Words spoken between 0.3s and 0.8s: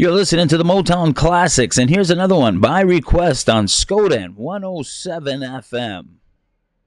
to the